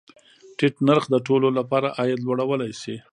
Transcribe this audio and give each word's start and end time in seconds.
ټیټ 0.57 0.75
نرخ 0.87 1.03
د 1.11 1.15
ټولو 1.27 1.47
له 1.57 1.63
پاره 1.69 1.89
عاید 1.97 2.19
لوړولی 2.25 2.71
شي. 2.81 2.95